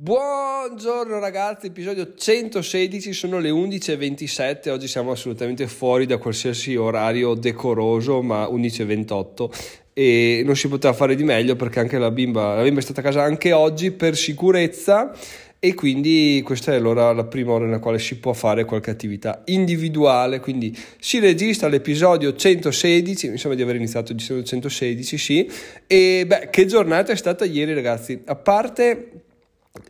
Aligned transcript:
Buongiorno 0.00 1.18
ragazzi, 1.18 1.66
episodio 1.66 2.14
116, 2.14 3.12
sono 3.12 3.40
le 3.40 3.50
11.27, 3.50 4.70
oggi 4.70 4.86
siamo 4.86 5.10
assolutamente 5.10 5.66
fuori 5.66 6.06
da 6.06 6.18
qualsiasi 6.18 6.76
orario 6.76 7.34
decoroso, 7.34 8.22
ma 8.22 8.44
11.28 8.44 9.48
e 9.92 10.42
non 10.44 10.54
si 10.54 10.68
poteva 10.68 10.94
fare 10.94 11.16
di 11.16 11.24
meglio 11.24 11.56
perché 11.56 11.80
anche 11.80 11.98
la 11.98 12.12
bimba, 12.12 12.54
la 12.54 12.62
bimba 12.62 12.78
è 12.78 12.82
stata 12.84 13.00
a 13.00 13.02
casa 13.02 13.24
anche 13.24 13.50
oggi 13.50 13.90
per 13.90 14.16
sicurezza 14.16 15.12
e 15.58 15.74
quindi 15.74 16.42
questa 16.44 16.72
è 16.72 16.78
l'ora, 16.78 17.12
la 17.12 17.24
prima 17.24 17.50
ora 17.50 17.64
nella 17.64 17.80
quale 17.80 17.98
si 17.98 18.18
può 18.18 18.32
fare 18.34 18.64
qualche 18.64 18.90
attività 18.90 19.42
individuale, 19.46 20.38
quindi 20.38 20.78
si 21.00 21.18
registra 21.18 21.66
l'episodio 21.66 22.36
116, 22.36 23.30
mi 23.30 23.36
sembra 23.36 23.56
di 23.56 23.64
aver 23.64 23.74
iniziato 23.74 24.12
dicendo 24.12 24.44
116, 24.44 25.18
sì, 25.18 25.50
e 25.88 26.22
beh, 26.24 26.50
che 26.50 26.66
giornata 26.66 27.10
è 27.10 27.16
stata 27.16 27.44
ieri 27.44 27.74
ragazzi, 27.74 28.22
a 28.26 28.36
parte 28.36 29.22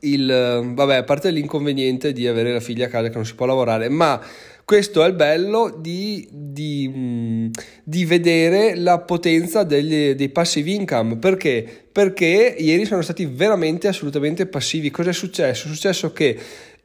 il, 0.01 0.73
vabbè, 0.75 0.97
a 0.97 1.05
parte 1.05 1.31
l'inconveniente 1.31 2.13
di 2.13 2.27
avere 2.27 2.53
la 2.53 2.61
figlia 2.61 2.87
a 2.87 2.89
casa 2.89 3.09
che 3.09 3.15
non 3.15 3.27
si 3.27 3.35
può 3.35 3.47
lavorare, 3.47 3.89
ma 3.89 4.21
questo 4.69 5.03
è 5.03 5.07
il 5.07 5.15
bello 5.15 5.75
di, 5.81 6.29
di, 6.31 7.51
di 7.83 8.05
vedere 8.05 8.75
la 8.77 8.99
potenza 8.99 9.63
degli, 9.63 10.13
dei 10.13 10.29
passive 10.29 10.71
income. 10.73 11.17
Perché? 11.17 11.67
Perché 11.91 12.55
ieri 12.59 12.85
sono 12.85 13.01
stati 13.01 13.25
veramente 13.25 13.89
assolutamente 13.89 14.45
passivi. 14.45 14.91
Cosa 14.91 15.09
è 15.09 15.15
successo? 15.15 15.69
È 15.69 15.71
successo 15.71 16.13
che 16.13 16.39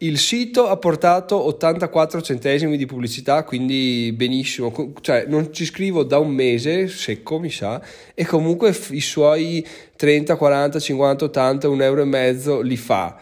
il 0.04 0.18
sito 0.18 0.68
ha 0.68 0.76
portato 0.76 1.46
84 1.46 2.22
centesimi 2.22 2.76
di 2.76 2.86
pubblicità, 2.86 3.44
quindi 3.44 4.14
benissimo, 4.16 4.94
cioè 5.00 5.26
non 5.28 5.54
ci 5.54 5.64
scrivo 5.66 6.04
da 6.04 6.18
un 6.18 6.30
mese, 6.30 6.88
secco 6.90 7.40
mi 7.40 7.50
sa, 7.50 7.82
e 8.14 8.26
comunque 8.26 8.76
i 8.90 9.02
suoi 9.02 9.66
30, 9.96 10.36
40, 10.36 10.80
50, 10.80 11.26
80, 11.26 11.70
un 11.70 11.82
euro 11.82 12.02
e 12.02 12.06
mezzo 12.06 12.60
li 12.62 12.76
fa. 12.76 13.18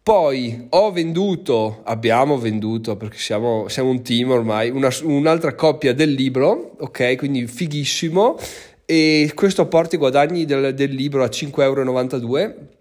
Poi 0.00 0.66
ho 0.70 0.92
venduto, 0.92 1.80
abbiamo 1.84 2.38
venduto 2.38 2.96
perché 2.96 3.18
siamo, 3.18 3.66
siamo 3.68 3.90
un 3.90 4.02
team 4.02 4.30
ormai, 4.30 4.70
una, 4.70 4.90
un'altra 5.02 5.54
coppia 5.54 5.92
del 5.92 6.12
libro, 6.12 6.76
ok, 6.78 7.16
quindi 7.16 7.46
fighissimo, 7.46 8.38
e 8.84 9.32
questo 9.34 9.66
porta 9.66 9.96
i 9.96 9.98
guadagni 9.98 10.44
del, 10.44 10.74
del 10.74 10.94
libro 10.94 11.24
a 11.24 11.26
5,92 11.26 11.62
euro 11.62 12.77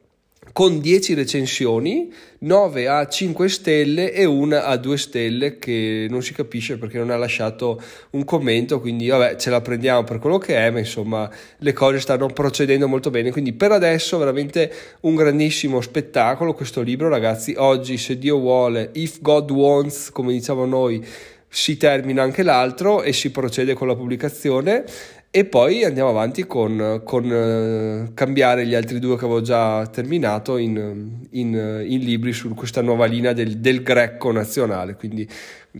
con 0.57 0.79
10 0.79 1.13
recensioni, 1.13 2.11
9 2.39 2.87
a 2.87 3.07
5 3.07 3.47
stelle 3.47 4.11
e 4.11 4.25
una 4.25 4.65
a 4.65 4.75
2 4.77 4.97
stelle 4.97 5.59
che 5.59 6.07
non 6.09 6.23
si 6.23 6.33
capisce 6.33 6.79
perché 6.79 6.97
non 6.97 7.11
ha 7.11 7.15
lasciato 7.15 7.79
un 8.13 8.25
commento, 8.25 8.79
quindi 8.79 9.07
vabbè 9.07 9.35
ce 9.35 9.51
la 9.51 9.61
prendiamo 9.61 10.03
per 10.03 10.17
quello 10.17 10.39
che 10.39 10.55
è, 10.55 10.71
ma 10.71 10.79
insomma 10.79 11.29
le 11.59 11.73
cose 11.73 11.99
stanno 11.99 12.25
procedendo 12.25 12.87
molto 12.87 13.11
bene, 13.11 13.29
quindi 13.29 13.53
per 13.53 13.71
adesso 13.71 14.17
veramente 14.17 14.73
un 15.01 15.13
grandissimo 15.13 15.79
spettacolo 15.79 16.55
questo 16.55 16.81
libro 16.81 17.07
ragazzi, 17.07 17.53
oggi 17.55 17.95
se 17.97 18.17
Dio 18.17 18.39
vuole, 18.39 18.89
if 18.93 19.21
God 19.21 19.51
wants, 19.51 20.09
come 20.09 20.31
diciamo 20.31 20.65
noi, 20.65 21.05
si 21.49 21.77
termina 21.77 22.23
anche 22.23 22.43
l'altro 22.43 23.03
e 23.03 23.13
si 23.13 23.31
procede 23.31 23.73
con 23.73 23.87
la 23.87 23.95
pubblicazione 23.95 24.83
e 25.29 25.45
poi 25.45 25.83
andiamo 25.83 26.09
avanti 26.09 26.47
con, 26.47 27.01
con 27.03 27.25
uh, 27.29 28.13
cambiare 28.13 28.65
gli 28.65 28.73
altri 28.73 28.97
due 28.97 29.17
che 29.17 29.25
avevo 29.25 29.41
già 29.41 29.85
terminato 29.87 30.57
in, 30.57 31.27
in, 31.31 31.85
in 31.85 31.99
libri 31.99 32.31
su 32.33 32.53
questa 32.53 32.81
nuova 32.81 33.05
linea 33.05 33.33
del, 33.33 33.57
del, 33.57 33.83
greco 33.83 34.31
nazionale. 34.31 34.95
Quindi 34.95 35.27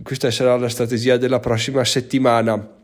questa 0.02 0.30
sarà 0.30 0.56
la 0.56 0.68
strategia 0.68 1.16
della 1.16 1.40
prossima 1.40 1.82
settimana. 1.84 2.76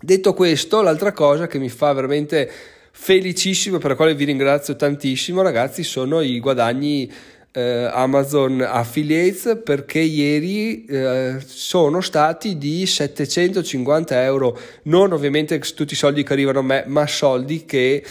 Detto 0.00 0.34
questo, 0.34 0.82
l'altra 0.82 1.12
cosa 1.12 1.46
che 1.46 1.58
mi 1.58 1.68
fa 1.68 1.92
veramente 1.92 2.48
felicissimo, 2.92 3.78
per 3.78 3.90
la 3.90 3.96
quale 3.96 4.14
vi 4.14 4.24
ringrazio 4.24 4.76
tantissimo, 4.76 5.42
ragazzi, 5.42 5.82
sono 5.82 6.20
i 6.20 6.38
guadagni 6.40 7.10
eh, 7.52 7.88
Amazon 7.92 8.60
Affiliates 8.62 9.60
perché 9.62 10.00
ieri 10.00 10.84
eh, 10.86 11.36
sono 11.44 12.00
stati 12.00 12.56
di 12.56 12.86
750 12.86 14.22
euro, 14.24 14.58
non 14.84 15.12
ovviamente 15.12 15.58
tutti 15.58 15.92
i 15.92 15.96
soldi 15.96 16.22
che 16.22 16.32
arrivano 16.32 16.60
a 16.60 16.62
me, 16.62 16.84
ma 16.86 17.06
soldi 17.06 17.64
che 17.64 18.02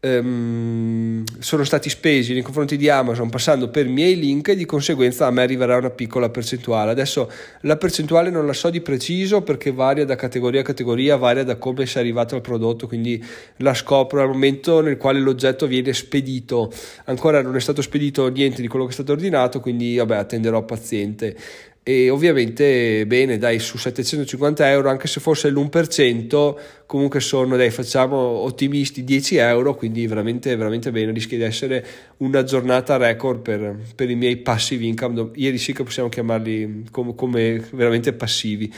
ehm, 0.00 1.24
sono 1.38 1.64
stati 1.64 1.90
spesi 1.90 2.32
nei 2.32 2.42
confronti 2.42 2.76
di 2.76 2.88
Amazon 2.88 3.28
passando 3.28 3.68
per 3.68 3.86
miei 3.86 4.18
link 4.18 4.48
e 4.48 4.56
di 4.56 4.64
conseguenza 4.64 5.26
a 5.26 5.30
me 5.30 5.42
arriverà 5.42 5.76
una 5.76 5.90
piccola 5.90 6.30
percentuale. 6.30 6.90
Adesso 6.90 7.30
la 7.62 7.76
percentuale 7.76 8.30
non 8.30 8.46
la 8.46 8.52
so 8.52 8.70
di 8.70 8.80
preciso 8.80 9.42
perché 9.42 9.72
varia 9.72 10.04
da 10.04 10.16
categoria 10.16 10.60
a 10.60 10.64
categoria, 10.64 11.16
varia 11.16 11.44
da 11.44 11.56
come 11.56 11.86
si 11.86 11.98
è 11.98 12.00
arrivato 12.00 12.34
al 12.34 12.40
prodotto, 12.40 12.86
quindi 12.86 13.22
la 13.58 13.74
scopro 13.74 14.22
al 14.22 14.28
momento 14.28 14.80
nel 14.80 14.96
quale 14.96 15.20
l'oggetto 15.20 15.66
viene 15.66 15.92
spedito. 15.92 16.72
Ancora 17.04 17.42
non 17.42 17.54
è 17.54 17.60
stato 17.60 17.82
spedito 17.82 18.28
niente 18.28 18.62
di 18.62 18.68
quello 18.68 18.86
che 18.86 18.90
è 18.90 18.94
stato 18.94 19.12
ordinato, 19.12 19.60
quindi 19.60 19.96
vabbè 19.96 20.16
attenderò 20.16 20.64
paziente 20.64 21.36
e 21.82 22.10
ovviamente 22.10 23.06
bene 23.06 23.38
dai 23.38 23.58
su 23.58 23.78
750 23.78 24.70
euro 24.70 24.90
anche 24.90 25.08
se 25.08 25.18
fosse 25.18 25.50
l'1% 25.50 26.54
comunque 26.84 27.20
sono 27.20 27.56
dai 27.56 27.70
facciamo 27.70 28.16
ottimisti 28.16 29.02
10 29.02 29.36
euro 29.36 29.74
quindi 29.74 30.06
veramente 30.06 30.54
veramente 30.56 30.90
bene. 30.90 31.12
Rischia 31.12 31.38
di 31.38 31.44
essere 31.44 31.86
una 32.18 32.42
giornata 32.44 32.98
record 32.98 33.40
per, 33.40 33.76
per 33.94 34.10
i 34.10 34.14
miei 34.14 34.36
passive 34.36 34.84
income 34.84 35.30
ieri 35.34 35.56
sì 35.56 35.72
che 35.72 35.82
possiamo 35.82 36.10
chiamarli 36.10 36.84
come, 36.90 37.14
come 37.14 37.64
veramente 37.72 38.12
passivi 38.12 38.70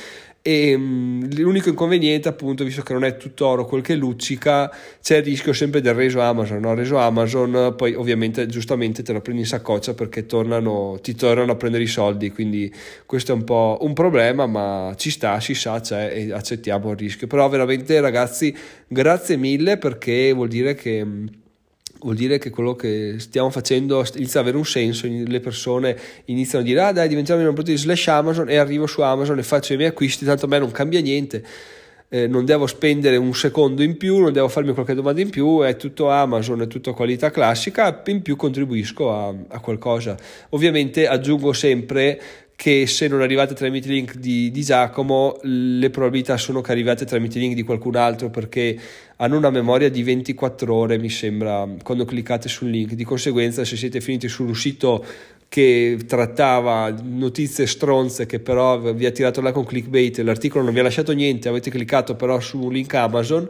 e 0.43 0.75
um, 0.75 1.29
l'unico 1.37 1.69
inconveniente 1.69 2.29
appunto 2.29 2.65
visto 2.65 2.83
che 2.83 2.93
non 2.93 3.05
è 3.05 3.17
tutto 3.17 3.47
oro 3.47 3.65
quel 3.65 3.81
che 3.81 3.95
luccica 3.95 4.71
c'è 5.01 5.19
il 5.19 5.23
rischio 5.23 5.53
sempre 5.53 5.81
del 5.81 5.95
reso 5.95 6.21
Amazon 6.21 6.59
no? 6.59 6.75
reso 6.75 6.99
Amazon 6.99 7.75
poi 7.77 7.95
ovviamente 7.95 8.47
giustamente 8.47 9.05
te 9.05 9.13
lo 9.13 9.21
prendi 9.21 9.43
in 9.43 9.47
saccoccia 9.47 9.95
perché 9.95 10.27
tornano, 10.27 10.99
ti 11.01 11.15
tornano 11.15 11.53
a 11.53 11.57
prendere 11.57 11.85
i 11.85 11.87
soldi 11.87 12.33
quindi 12.33 12.73
questo 13.07 13.31
è 13.31 13.35
un 13.37 13.45
po' 13.45 13.79
un 13.83 13.93
problema 13.93 14.47
ma 14.47 14.93
ci 14.97 15.11
sta, 15.11 15.39
si 15.39 15.55
sa 15.55 15.79
c'è 15.79 16.13
e 16.13 16.33
accettiamo 16.33 16.91
il 16.91 16.97
rischio 16.97 17.29
però 17.29 17.49
veramente 17.49 18.01
ragazzi 18.01 18.53
grazie 18.89 19.37
mille 19.37 19.79
perché 19.79 20.33
vuol 20.33 20.49
dire 20.49 20.75
che 20.75 21.07
vuol 22.03 22.17
dire 22.17 22.39
che 22.39 22.51
quello 22.51 22.75
che 22.75 23.17
stiamo 23.19 23.51
facendo 23.51 24.05
inizia 24.15 24.41
ad 24.41 24.47
avere 24.47 24.57
un 24.57 24.65
senso, 24.65 25.07
le 25.09 25.41
persone 25.41 25.97
iniziano 26.27 26.65
a 26.65 26.67
dire 26.67 26.81
ah 26.81 26.93
dai 26.93 27.09
diventiamo 27.09 27.41
un 27.41 27.47
prodotto 27.47 27.71
di 27.71 27.77
slash 27.77 28.09
Amazon 28.09 28.49
e 28.49 28.57
arrivo 28.57 28.87
su 28.87 29.01
Amazon 29.01 29.39
e 29.39 29.43
faccio 29.43 29.73
i 29.73 29.77
miei 29.77 29.91
acquisti, 29.91 30.25
tanto 30.25 30.47
a 30.47 30.49
me 30.49 30.59
non 30.59 30.71
cambia 30.71 31.01
niente. 31.01 31.45
Eh, 32.09 32.27
non 32.27 32.45
devo 32.45 32.67
spendere 32.67 33.17
un 33.17 33.35
secondo 33.35 33.83
in 33.83 33.97
più, 33.97 34.19
non 34.19 34.35
devo 34.35 34.49
farmi 34.49 34.75
qualche 34.75 34.93
domanda 34.93 35.23
in 35.23 35.31
più, 35.31 35.63
è 35.63 35.77
tutto 35.77 36.11
Amazon, 36.11 36.61
è 36.61 36.67
tutto 36.67 36.93
qualità 36.93 37.31
classica, 37.31 38.03
in 38.07 38.21
più 38.21 38.37
contribuisco 38.37 39.11
a, 39.11 39.35
a 39.49 39.61
qualcosa. 39.61 40.15
Ovviamente 40.51 41.07
aggiungo 41.07 41.55
sempre 41.55 42.21
che 42.63 42.87
se 42.87 43.09
non 43.09 43.23
arrivate 43.23 43.55
tramite 43.55 43.89
link 43.89 44.15
di, 44.15 44.53
di, 44.53 44.63
Giacomo, 44.63 45.37
le 45.43 45.91
probabilità 45.91 46.37
sono 46.37 46.61
che 46.61 46.71
arrivate 46.71 47.05
tramite 47.05 47.41
link 47.41 47.57
di 47.57 47.65
qualcun 47.65 47.97
altro 47.97 48.31
perché 48.31 48.79
hanno 49.17 49.37
una 49.37 49.51
memoria 49.51 49.91
di 49.91 50.05
24 50.05 50.73
ore, 50.73 50.97
mi 50.97 51.11
sembra, 51.11 51.69
quando 51.83 52.05
cliccate 52.05 52.49
sul 52.49 52.71
link. 52.71 52.93
Di 52.93 53.03
conseguenza, 53.03 53.65
se 53.65 53.75
siete 53.75 54.01
finiti 54.01 54.29
su 54.29 54.45
un 54.45 54.55
sito 54.55 55.05
che 55.49 55.99
trattava 56.07 56.95
notizie 57.03 57.67
stronze 57.67 58.27
che 58.27 58.39
però 58.39 58.79
vi 58.79 59.07
ha 59.07 59.11
tirato 59.11 59.41
là 59.41 59.51
con 59.51 59.65
clickbait, 59.65 60.19
l'articolo 60.19 60.63
non 60.63 60.73
vi 60.73 60.79
ha 60.79 60.85
lasciato 60.85 61.11
niente, 61.11 61.49
avete 61.49 61.69
cliccato 61.69 62.15
però 62.15 62.39
su 62.39 62.61
un 62.61 62.73
link 62.73 62.95
Amazon, 62.95 63.49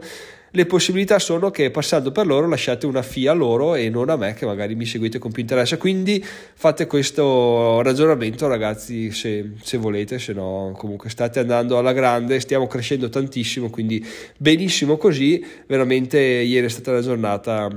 le 0.55 0.67
possibilità 0.67 1.17
sono 1.17 1.49
che 1.49 1.71
passando 1.71 2.11
per 2.11 2.27
loro 2.27 2.47
lasciate 2.47 2.85
una 2.85 3.01
FIA 3.01 3.33
loro 3.33 3.73
e 3.73 3.89
non 3.89 4.09
a 4.09 4.15
me 4.15 4.35
che 4.35 4.45
magari 4.45 4.75
mi 4.75 4.85
seguite 4.85 5.17
con 5.17 5.31
più 5.31 5.41
interesse. 5.41 5.77
Quindi 5.77 6.23
fate 6.23 6.85
questo 6.85 7.81
ragionamento 7.81 8.47
ragazzi 8.47 9.11
se, 9.11 9.53
se 9.63 9.77
volete 9.77 10.19
se 10.19 10.31
no 10.33 10.75
comunque 10.77 11.09
state 11.09 11.39
andando 11.39 11.79
alla 11.79 11.91
grande 11.91 12.39
stiamo 12.39 12.67
crescendo 12.67 13.09
tantissimo 13.09 13.71
quindi 13.71 14.05
benissimo 14.37 14.97
così. 14.97 15.43
Veramente 15.65 16.19
ieri 16.19 16.67
è 16.67 16.69
stata 16.69 16.91
una 16.91 17.01
giornata 17.01 17.69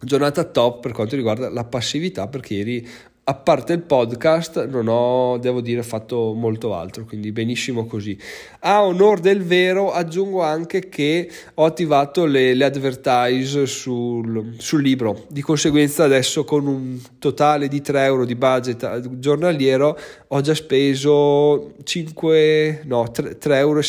giornata 0.00 0.44
top 0.44 0.80
per 0.80 0.92
quanto 0.92 1.16
riguarda 1.16 1.50
la 1.50 1.64
passività 1.64 2.28
perché 2.28 2.54
ieri 2.54 2.88
a 3.28 3.34
parte 3.34 3.74
il 3.74 3.82
podcast 3.82 4.66
non 4.68 4.88
ho, 4.88 5.36
devo 5.36 5.60
dire, 5.60 5.82
fatto 5.82 6.32
molto 6.32 6.74
altro, 6.74 7.04
quindi 7.04 7.30
benissimo 7.30 7.84
così. 7.84 8.18
A 8.60 8.82
onor 8.82 9.20
del 9.20 9.42
vero 9.42 9.92
aggiungo 9.92 10.42
anche 10.42 10.88
che 10.88 11.30
ho 11.52 11.66
attivato 11.66 12.24
le, 12.24 12.54
le 12.54 12.64
advertise 12.64 13.66
sul, 13.66 14.54
sul, 14.56 14.80
libro, 14.80 15.26
di 15.28 15.42
conseguenza 15.42 16.04
adesso 16.04 16.44
con 16.44 16.66
un 16.66 16.98
totale 17.18 17.68
di 17.68 17.82
3 17.82 18.04
euro 18.04 18.24
di 18.24 18.34
budget 18.34 19.18
giornaliero 19.18 19.98
ho 20.28 20.40
già 20.40 20.54
speso 20.54 21.74
5, 21.84 22.84
no, 22.86 23.02
3,60 23.04 23.52
euro 23.56 23.82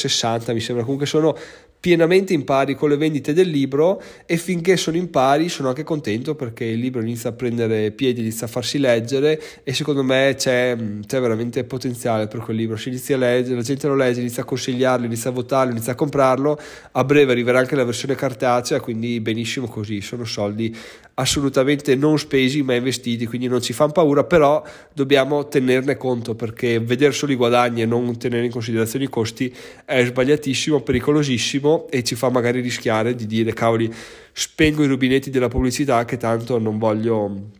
mi 0.53 0.59
sembra, 0.59 0.83
comunque 0.83 1.05
sono 1.05 1.33
pienamente 1.79 2.33
in 2.33 2.43
pari 2.43 2.75
con 2.75 2.89
le 2.89 2.97
vendite 2.97 3.31
del 3.31 3.49
libro 3.49 4.01
e 4.25 4.35
finché 4.35 4.75
sono 4.75 4.97
in 4.97 5.09
pari 5.09 5.47
sono 5.47 5.69
anche 5.69 5.83
contento 5.83 6.35
perché 6.35 6.65
il 6.65 6.79
libro 6.79 7.01
inizia 7.01 7.29
a 7.29 7.33
prendere 7.33 7.91
piedi, 7.91 8.19
inizia 8.19 8.47
a 8.47 8.49
farsi 8.49 8.79
leggere 8.79 9.41
e 9.63 9.73
secondo 9.73 10.03
me 10.03 10.33
c'è, 10.35 10.75
c'è 11.05 11.21
veramente 11.21 11.63
potenziale 11.63 12.27
per 12.27 12.41
quel 12.41 12.57
libro. 12.57 12.75
Si 12.75 12.89
inizia 12.89 13.15
a 13.15 13.19
leggere, 13.19 13.55
la 13.55 13.61
gente 13.61 13.87
lo 13.87 13.95
legge, 13.95 14.19
inizia 14.19 14.43
a 14.43 14.45
consigliarlo, 14.45 15.05
inizia 15.05 15.29
a 15.29 15.33
votarlo, 15.33 15.71
inizia 15.71 15.93
a 15.93 15.95
comprarlo, 15.95 16.59
a 16.91 17.03
breve 17.05 17.31
arriverà 17.31 17.59
anche 17.59 17.75
la 17.75 17.85
versione 17.85 18.15
cartacea, 18.15 18.81
quindi 18.81 19.19
benissimo 19.21 19.67
così, 19.67 20.01
sono 20.01 20.25
soldi 20.25 20.75
assolutamente 21.19 21.95
non 21.95 22.17
spesi 22.17 22.61
ma 22.61 22.75
investiti, 22.75 23.25
quindi 23.25 23.47
non 23.47 23.61
ci 23.61 23.73
fanno 23.73 23.91
paura, 23.91 24.23
però 24.23 24.63
dobbiamo 24.93 25.47
tenerne 25.47 25.97
conto 25.97 26.33
perché 26.33 26.79
vedere 26.79 27.11
solo 27.11 27.33
i 27.33 27.35
guadagni 27.35 27.81
e 27.81 27.85
non 27.85 28.17
tenere 28.17 28.45
in 28.45 28.51
considerazione 28.51 29.05
i 29.05 29.09
costi 29.09 29.53
è 29.85 30.03
sbagliatissimo, 30.05 30.81
pericolosissimo 30.81 31.68
e 31.89 32.03
ci 32.03 32.15
fa 32.15 32.29
magari 32.29 32.61
rischiare 32.61 33.15
di 33.15 33.25
dire 33.25 33.53
cavoli 33.53 33.93
spengo 34.31 34.83
i 34.83 34.87
rubinetti 34.87 35.29
della 35.29 35.47
pubblicità 35.47 36.05
che 36.05 36.17
tanto 36.17 36.57
non 36.59 36.77
voglio 36.77 37.57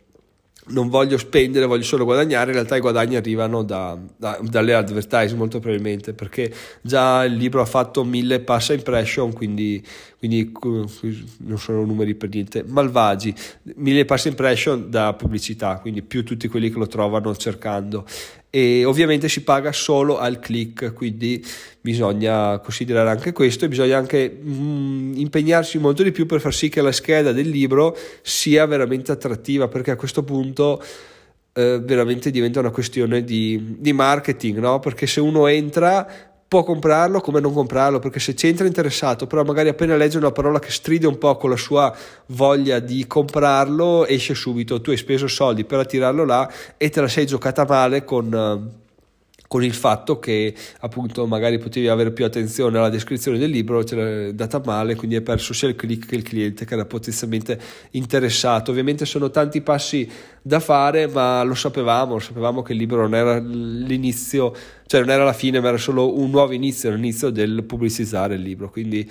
non 0.69 0.89
voglio 0.89 1.17
spendere, 1.17 1.65
voglio 1.65 1.83
solo 1.83 2.03
guadagnare, 2.03 2.47
in 2.47 2.53
realtà 2.53 2.75
i 2.75 2.79
guadagni 2.79 3.15
arrivano 3.15 3.63
da, 3.63 3.97
da, 4.17 4.39
dalle 4.41 4.73
advertise 4.73 5.35
molto 5.35 5.59
probabilmente, 5.59 6.13
perché 6.13 6.53
già 6.81 7.23
il 7.23 7.35
libro 7.35 7.61
ha 7.61 7.65
fatto 7.65 8.03
mille 8.03 8.39
passa 8.39 8.73
impression, 8.73 9.33
quindi, 9.33 9.83
quindi 10.17 10.51
non 10.61 11.57
sono 11.57 11.85
numeri 11.85 12.15
per 12.15 12.29
niente. 12.29 12.63
Malvagi, 12.65 13.33
mille 13.75 14.06
passa 14.06 14.27
impression 14.27 14.89
da 14.89 15.13
pubblicità, 15.13 15.79
quindi 15.79 16.01
più 16.01 16.23
tutti 16.23 16.47
quelli 16.47 16.69
che 16.69 16.77
lo 16.77 16.88
trovano 16.88 17.35
cercando 17.35 18.06
e 18.49 18.83
ovviamente 18.83 19.29
si 19.29 19.43
paga 19.43 19.71
solo 19.71 20.17
al 20.17 20.39
click, 20.39 20.93
quindi 20.93 21.43
bisogna 21.79 22.59
considerare 22.59 23.09
anche 23.09 23.31
questo 23.31 23.65
e 23.65 23.67
bisogna 23.67 23.97
anche 23.97 24.39
mm, 24.43 25.17
impegnarsi 25.17 25.77
molto 25.77 26.01
di 26.01 26.11
più 26.11 26.25
per 26.25 26.41
far 26.41 26.53
sì 26.53 26.67
che 26.69 26.81
la 26.81 26.91
scheda 26.91 27.31
del 27.31 27.47
libro 27.47 27.95
sia 28.21 28.65
veramente 28.65 29.11
attrattiva, 29.11 29.67
perché 29.67 29.91
a 29.91 29.95
questo 29.95 30.23
punto 30.23 30.81
eh, 31.53 31.79
veramente 31.83 32.31
diventa 32.31 32.59
una 32.59 32.71
questione 32.71 33.23
di, 33.23 33.75
di 33.77 33.93
marketing, 33.93 34.57
no? 34.57 34.79
perché 34.79 35.05
se 35.05 35.19
uno 35.19 35.45
entra 35.47 36.28
può 36.49 36.63
comprarlo 36.63 37.21
come 37.21 37.39
non 37.39 37.53
comprarlo, 37.53 37.99
perché 37.99 38.19
se 38.19 38.33
c'entra 38.33 38.65
interessato, 38.65 39.27
però 39.27 39.43
magari 39.43 39.69
appena 39.69 39.95
legge 39.95 40.17
una 40.17 40.31
parola 40.31 40.57
che 40.59 40.71
stride 40.71 41.05
un 41.05 41.19
po' 41.19 41.37
con 41.37 41.51
la 41.51 41.55
sua 41.55 41.95
voglia 42.25 42.79
di 42.79 43.05
comprarlo, 43.05 44.07
esce 44.07 44.33
subito, 44.33 44.81
tu 44.81 44.89
hai 44.89 44.97
speso 44.97 45.27
soldi 45.27 45.63
per 45.63 45.79
attirarlo 45.79 46.25
là 46.25 46.51
e 46.75 46.89
te 46.89 47.01
la 47.01 47.07
sei 47.07 47.27
giocata 47.27 47.65
male 47.65 48.03
con 48.03 48.87
con 49.49 49.63
il 49.63 49.73
fatto 49.73 50.19
che 50.19 50.53
appunto 50.81 51.25
magari 51.25 51.57
potevi 51.57 51.87
avere 51.87 52.11
più 52.11 52.23
attenzione 52.23 52.77
alla 52.77 52.89
descrizione 52.89 53.39
del 53.39 53.49
libro, 53.49 53.83
ce 53.83 53.95
l'hai 53.95 54.35
data 54.35 54.61
male, 54.63 54.93
quindi 54.93 55.15
hai 55.15 55.23
perso 55.23 55.53
sia 55.53 55.67
il 55.67 55.75
click 55.75 56.07
che 56.07 56.15
il 56.15 56.21
cliente 56.21 56.65
che 56.65 56.75
era 56.75 56.85
potenzialmente 56.85 57.59
interessato. 57.91 58.69
Ovviamente 58.69 59.05
sono 59.05 59.31
tanti 59.31 59.61
passi 59.61 60.07
da 60.39 60.59
fare, 60.59 61.07
ma 61.07 61.41
lo 61.41 61.55
sapevamo, 61.55 62.19
sapevamo 62.19 62.61
che 62.61 62.73
il 62.73 62.77
libro 62.77 63.01
non 63.01 63.15
era 63.15 63.39
l'inizio, 63.39 64.55
cioè 64.85 64.99
non 64.99 65.09
era 65.09 65.23
la 65.23 65.33
fine, 65.33 65.59
ma 65.59 65.69
era 65.69 65.77
solo 65.77 66.19
un 66.19 66.29
nuovo 66.29 66.53
inizio, 66.53 66.91
l'inizio 66.91 67.31
del 67.31 67.63
pubblicizzare 67.63 68.35
il 68.35 68.41
libro. 68.41 68.69
Quindi 68.69 69.09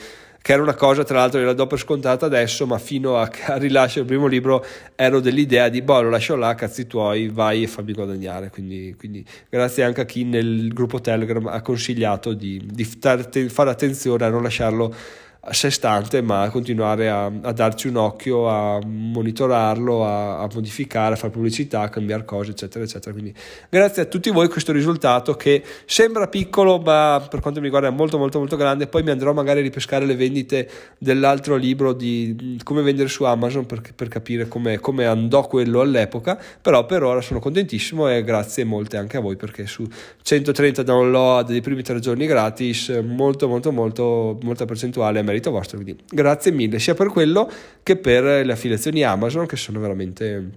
che 0.48 0.54
era 0.54 0.62
una 0.62 0.72
cosa 0.72 1.04
tra 1.04 1.18
l'altro 1.18 1.40
che 1.40 1.44
la 1.44 1.52
do 1.52 1.66
per 1.66 1.78
scontata 1.78 2.24
adesso, 2.24 2.66
ma 2.66 2.78
fino 2.78 3.18
a, 3.18 3.28
rilascio 3.60 3.98
del 3.98 4.06
primo 4.06 4.26
libro 4.26 4.64
ero 4.96 5.20
dell'idea 5.20 5.68
di, 5.68 5.82
boh, 5.82 6.00
lo 6.00 6.08
lascio 6.08 6.36
là, 6.36 6.54
cazzi 6.54 6.86
tuoi, 6.86 7.28
vai 7.28 7.64
e 7.64 7.66
fammi 7.66 7.92
guadagnare. 7.92 8.48
Quindi, 8.48 8.94
quindi 8.98 9.22
grazie 9.50 9.82
anche 9.82 10.00
a 10.00 10.04
chi 10.06 10.24
nel 10.24 10.72
gruppo 10.72 11.02
Telegram 11.02 11.48
ha 11.48 11.60
consigliato 11.60 12.32
di, 12.32 12.62
di 12.64 12.84
fare 12.84 13.70
attenzione 13.70 14.24
a 14.24 14.30
non 14.30 14.42
lasciarlo 14.42 14.94
a 15.40 15.52
sé 15.52 15.70
stante, 15.70 16.20
ma 16.20 16.48
continuare 16.50 17.08
a, 17.08 17.26
a, 17.26 17.52
darci 17.52 17.86
un 17.86 17.96
occhio, 17.96 18.48
a 18.48 18.80
monitorarlo, 18.84 20.04
a, 20.04 20.40
a, 20.40 20.48
modificare, 20.52 21.14
a 21.14 21.16
fare 21.16 21.32
pubblicità, 21.32 21.82
a 21.82 21.88
cambiare 21.88 22.24
cose, 22.24 22.50
eccetera, 22.50 22.84
eccetera. 22.84 23.12
Quindi 23.12 23.32
grazie 23.70 24.02
a 24.02 24.04
tutti 24.06 24.30
voi 24.30 24.48
questo 24.48 24.72
risultato 24.72 25.34
che 25.34 25.62
sembra 25.86 26.26
piccolo, 26.26 26.78
ma 26.78 27.24
per 27.30 27.40
quanto 27.40 27.60
mi 27.60 27.66
riguarda 27.66 27.88
è 27.88 27.92
molto, 27.92 28.18
molto, 28.18 28.38
molto 28.38 28.56
grande. 28.56 28.88
Poi 28.88 29.02
mi 29.04 29.10
andrò 29.10 29.32
magari 29.32 29.60
a 29.60 29.62
ripescare 29.62 30.04
le 30.04 30.16
vendite 30.16 30.68
dell'altro 30.98 31.54
libro 31.54 31.92
di 31.92 32.58
come 32.64 32.82
vendere 32.82 33.08
su 33.08 33.22
Amazon 33.24 33.64
per, 33.64 33.80
per 33.94 34.08
capire 34.08 34.48
come, 34.48 34.80
come 34.80 35.06
andò 35.06 35.46
quello 35.46 35.80
all'epoca. 35.80 36.38
Però 36.60 36.84
per 36.84 37.04
ora 37.04 37.20
sono 37.20 37.38
contentissimo 37.38 38.08
e 38.08 38.24
grazie 38.24 38.64
molte 38.64 38.96
anche 38.96 39.16
a 39.16 39.20
voi 39.20 39.36
perché 39.36 39.66
su 39.66 39.86
130 40.20 40.82
download 40.82 41.46
dei 41.46 41.60
primi 41.60 41.82
tre 41.82 42.00
giorni 42.00 42.26
gratis, 42.26 42.88
molto, 43.04 43.46
molto, 43.46 43.70
molto, 43.70 44.38
molta 44.42 44.64
percentuale 44.64 45.22
merito 45.28 45.50
vostro. 45.50 45.78
Quindi 45.78 46.02
grazie 46.08 46.50
mille 46.50 46.78
sia 46.78 46.94
per 46.94 47.08
quello 47.08 47.50
che 47.82 47.96
per 47.96 48.44
le 48.44 48.52
affiliazioni 48.52 49.04
Amazon 49.04 49.46
che 49.46 49.56
sono 49.56 49.78
veramente 49.78 50.50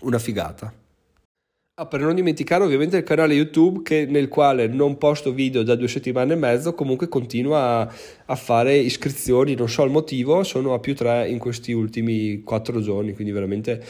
una 0.00 0.18
figata. 0.18 0.72
Ah, 1.74 1.86
per 1.86 2.00
non 2.00 2.14
dimenticare 2.14 2.62
ovviamente 2.62 2.98
il 2.98 3.02
canale 3.02 3.32
YouTube 3.32 3.80
che, 3.82 4.04
nel 4.04 4.28
quale 4.28 4.66
non 4.66 4.98
posto 4.98 5.32
video 5.32 5.62
da 5.62 5.74
due 5.74 5.88
settimane 5.88 6.34
e 6.34 6.36
mezzo, 6.36 6.74
comunque 6.74 7.08
continua 7.08 7.80
a, 7.80 7.92
a, 8.26 8.36
fare 8.36 8.76
iscrizioni, 8.76 9.54
non 9.54 9.70
so 9.70 9.82
il 9.82 9.90
motivo, 9.90 10.42
sono 10.42 10.74
a 10.74 10.80
più 10.80 10.94
tre 10.94 11.28
in 11.30 11.38
questi 11.38 11.72
ultimi 11.72 12.42
quattro 12.42 12.82
giorni, 12.82 13.14
quindi 13.14 13.32
veramente 13.32 13.82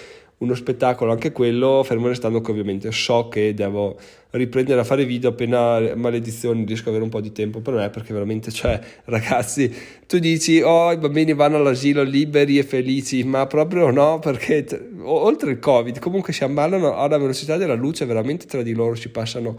uno 0.43 0.55
spettacolo 0.55 1.13
anche 1.13 1.31
quello, 1.31 1.83
fermo 1.85 2.09
restando 2.09 2.41
che 2.41 2.51
ovviamente 2.51 2.91
so 2.91 3.29
che 3.29 3.55
devo 3.55 3.97
riprendere 4.31 4.81
a 4.81 4.85
fare 4.85 5.05
video 5.05 5.31
appena 5.31 5.95
maledizioni 5.95 6.65
riesco 6.65 6.85
ad 6.85 6.89
avere 6.89 7.05
un 7.05 7.11
po' 7.11 7.21
di 7.21 7.33
tempo 7.33 7.61
per 7.61 7.75
me 7.75 7.91
perché 7.91 8.13
veramente 8.13 8.51
cioè 8.51 8.81
ragazzi 9.05 9.73
tu 10.07 10.19
dici 10.19 10.61
oh 10.63 10.91
i 10.91 10.97
bambini 10.97 11.35
vanno 11.35 11.57
all'asilo 11.57 12.03
liberi 12.03 12.57
e 12.57 12.63
felici 12.63 13.25
ma 13.25 13.47
proprio 13.47 13.91
no 13.91 14.21
perché 14.21 14.65
t- 14.65 14.81
oltre 15.03 15.51
il 15.51 15.59
covid 15.59 15.99
comunque 15.99 16.33
si 16.33 16.45
ammallano 16.45 16.97
alla 16.97 17.19
velocità 17.19 17.59
della 17.59 17.75
luce 17.75 18.07
veramente 18.07 18.47
tra 18.47 18.63
di 18.63 18.73
loro 18.73 18.95
si 18.95 19.11
passano 19.11 19.57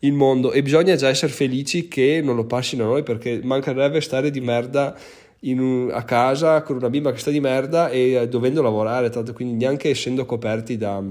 il 0.00 0.12
mondo 0.12 0.50
e 0.52 0.60
bisogna 0.62 0.96
già 0.96 1.08
essere 1.08 1.32
felici 1.32 1.86
che 1.86 2.20
non 2.22 2.34
lo 2.34 2.46
passino 2.46 2.84
a 2.84 2.88
noi 2.88 3.02
perché 3.04 3.40
mancherebbe 3.42 4.00
stare 4.00 4.30
di 4.30 4.40
merda 4.40 4.96
un, 5.40 5.90
a 5.92 6.02
casa 6.04 6.62
con 6.62 6.76
una 6.76 6.90
bimba 6.90 7.12
che 7.12 7.18
sta 7.18 7.30
di 7.30 7.40
merda 7.40 7.88
e 7.88 8.12
eh, 8.12 8.28
dovendo 8.28 8.62
lavorare, 8.62 9.10
tanto 9.10 9.32
quindi 9.32 9.54
neanche 9.54 9.90
essendo 9.90 10.24
coperti 10.24 10.76
da, 10.76 11.02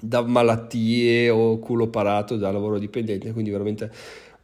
da 0.00 0.22
malattie 0.22 1.30
o 1.30 1.58
culo 1.58 1.88
parato 1.88 2.36
da 2.36 2.50
lavoro 2.50 2.78
dipendente, 2.78 3.32
quindi 3.32 3.50
veramente 3.50 3.90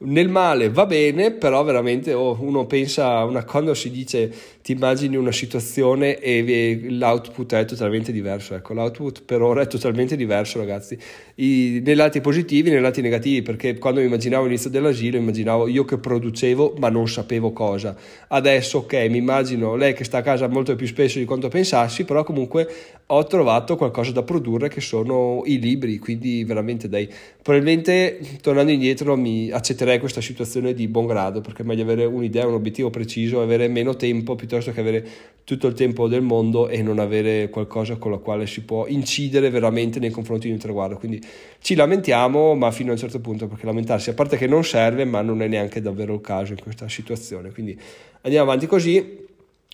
nel 0.02 0.28
male 0.28 0.70
va 0.70 0.86
bene, 0.86 1.30
però 1.32 1.62
veramente 1.62 2.14
oh, 2.14 2.38
uno 2.40 2.64
pensa, 2.66 3.22
una, 3.24 3.44
quando 3.44 3.74
si 3.74 3.90
dice 3.90 4.32
ti 4.62 4.72
immagini 4.72 5.16
una 5.16 5.32
situazione 5.32 6.18
e 6.18 6.86
l'output 6.88 7.54
è 7.54 7.64
totalmente 7.64 8.12
diverso, 8.12 8.54
ecco, 8.54 8.72
l'output 8.72 9.22
per 9.24 9.42
ora 9.42 9.62
è 9.62 9.66
totalmente 9.66 10.16
diverso 10.16 10.58
ragazzi, 10.58 10.96
I, 11.36 11.82
nei 11.84 11.94
lati 11.94 12.20
positivi 12.20 12.68
e 12.68 12.72
nei 12.72 12.80
lati 12.80 13.00
negativi, 13.00 13.42
perché 13.42 13.78
quando 13.78 14.00
immaginavo 14.00 14.44
l'inizio 14.44 14.70
dell'asilo 14.70 15.16
immaginavo 15.16 15.66
io 15.66 15.84
che 15.84 15.98
producevo 15.98 16.74
ma 16.78 16.88
non 16.88 17.08
sapevo 17.08 17.52
cosa, 17.52 17.94
adesso 18.28 18.78
ok, 18.78 18.92
mi 19.10 19.18
immagino 19.18 19.76
lei 19.76 19.92
che 19.92 20.04
sta 20.04 20.18
a 20.18 20.22
casa 20.22 20.48
molto 20.48 20.74
più 20.76 20.86
spesso 20.86 21.18
di 21.18 21.24
quanto 21.26 21.48
pensassi, 21.48 22.04
però 22.04 22.24
comunque 22.24 22.68
ho 23.06 23.24
trovato 23.24 23.76
qualcosa 23.76 24.12
da 24.12 24.22
produrre 24.22 24.68
che 24.68 24.80
sono 24.80 25.42
i 25.44 25.58
libri, 25.58 25.98
quindi 25.98 26.44
veramente 26.44 26.88
dai, 26.88 27.08
probabilmente 27.42 28.20
tornando 28.40 28.70
indietro 28.70 29.16
mi 29.16 29.50
accetterei 29.50 29.89
questa 29.98 30.20
situazione 30.20 30.74
di 30.74 30.86
buon 30.86 31.06
grado, 31.06 31.40
perché 31.40 31.62
è 31.62 31.64
meglio 31.64 31.82
avere 31.82 32.04
un'idea, 32.04 32.46
un 32.46 32.54
obiettivo 32.54 32.90
preciso, 32.90 33.40
avere 33.40 33.66
meno 33.68 33.96
tempo 33.96 34.36
piuttosto 34.36 34.70
che 34.70 34.80
avere 34.80 35.08
tutto 35.44 35.66
il 35.66 35.74
tempo 35.74 36.06
del 36.06 36.22
mondo 36.22 36.68
e 36.68 36.82
non 36.82 36.98
avere 36.98 37.48
qualcosa 37.48 37.96
con 37.96 38.12
la 38.12 38.18
quale 38.18 38.46
si 38.46 38.62
può 38.62 38.86
incidere 38.86 39.50
veramente 39.50 39.98
nei 39.98 40.10
confronti 40.10 40.46
di 40.46 40.52
un 40.52 40.58
traguardo. 40.58 40.96
Quindi 40.96 41.20
ci 41.60 41.74
lamentiamo, 41.74 42.54
ma 42.54 42.70
fino 42.70 42.90
a 42.90 42.92
un 42.92 42.98
certo 42.98 43.20
punto, 43.20 43.48
perché 43.48 43.66
lamentarsi, 43.66 44.10
a 44.10 44.14
parte 44.14 44.36
che 44.36 44.46
non 44.46 44.64
serve, 44.64 45.04
ma 45.04 45.22
non 45.22 45.42
è 45.42 45.48
neanche 45.48 45.80
davvero 45.80 46.14
il 46.14 46.20
caso 46.20 46.52
in 46.52 46.60
questa 46.60 46.88
situazione. 46.88 47.50
Quindi 47.50 47.78
andiamo 48.22 48.46
avanti 48.46 48.66
così. 48.66 49.28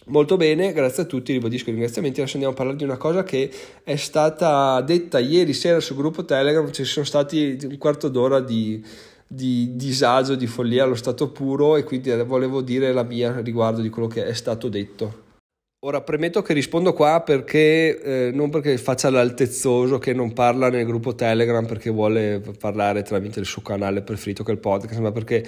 Molto 0.08 0.36
bene, 0.36 0.72
grazie 0.72 1.02
a 1.02 1.06
tutti, 1.06 1.32
ribadisco 1.32 1.68
i 1.68 1.72
ringraziamenti. 1.72 2.20
Adesso 2.20 2.36
andiamo 2.36 2.54
a 2.54 2.56
parlare 2.56 2.78
di 2.78 2.84
una 2.84 2.96
cosa 2.96 3.24
che 3.24 3.50
è 3.82 3.96
stata 3.96 4.80
detta 4.80 5.18
ieri 5.18 5.52
sera 5.52 5.80
sul 5.80 5.96
gruppo 5.96 6.24
Telegram. 6.24 6.70
Ci 6.70 6.84
sono 6.84 7.04
stati 7.04 7.58
un 7.64 7.76
quarto 7.76 8.08
d'ora 8.08 8.38
di, 8.38 8.80
di 9.26 9.74
disagio, 9.74 10.34
di 10.34 10.46
follia 10.46 10.84
allo 10.84 10.94
stato 10.94 11.30
puro 11.30 11.76
e 11.76 11.84
quindi 11.84 12.10
volevo 12.24 12.60
dire 12.60 12.92
la 12.92 13.02
mia 13.02 13.40
riguardo 13.40 13.80
di 13.80 13.88
quello 13.88 14.08
che 14.08 14.24
è 14.24 14.34
stato 14.34 14.68
detto. 14.68 15.24
Ora 15.84 16.00
premetto 16.00 16.42
che 16.42 16.52
rispondo 16.52 16.92
qua 16.92 17.20
perché 17.24 18.00
eh, 18.00 18.30
non 18.32 18.50
perché 18.50 18.76
faccia 18.78 19.10
l'altezzoso 19.10 19.98
che 19.98 20.12
non 20.14 20.32
parla 20.32 20.68
nel 20.68 20.86
gruppo 20.86 21.14
Telegram 21.14 21.64
perché 21.64 21.90
vuole 21.90 22.42
parlare 22.58 23.02
tramite 23.02 23.40
il 23.40 23.46
suo 23.46 23.62
canale 23.62 24.02
preferito 24.02 24.42
che 24.42 24.50
è 24.50 24.54
il 24.54 24.60
podcast, 24.60 24.98
ma 24.98 25.12
perché 25.12 25.46